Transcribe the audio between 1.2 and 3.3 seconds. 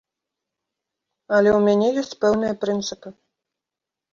Але ў мяне ёсць пэўныя прынцыпы.